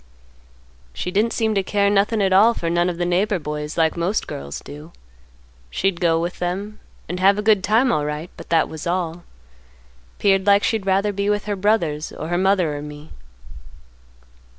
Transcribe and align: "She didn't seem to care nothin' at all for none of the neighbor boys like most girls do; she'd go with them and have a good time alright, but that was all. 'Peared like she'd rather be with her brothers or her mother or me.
"She 0.93 1.11
didn't 1.11 1.31
seem 1.31 1.53
to 1.53 1.61
care 1.61 1.87
nothin' 1.87 2.23
at 2.23 2.33
all 2.33 2.55
for 2.55 2.71
none 2.71 2.89
of 2.89 2.97
the 2.97 3.05
neighbor 3.05 3.37
boys 3.37 3.77
like 3.77 3.95
most 3.95 4.25
girls 4.25 4.59
do; 4.59 4.91
she'd 5.69 6.01
go 6.01 6.19
with 6.19 6.39
them 6.39 6.79
and 7.07 7.19
have 7.19 7.37
a 7.37 7.43
good 7.43 7.63
time 7.63 7.91
alright, 7.91 8.31
but 8.35 8.49
that 8.49 8.67
was 8.67 8.87
all. 8.87 9.23
'Peared 10.17 10.47
like 10.47 10.63
she'd 10.63 10.87
rather 10.87 11.13
be 11.13 11.29
with 11.29 11.45
her 11.45 11.55
brothers 11.55 12.11
or 12.11 12.29
her 12.29 12.37
mother 12.39 12.75
or 12.75 12.81
me. 12.81 13.11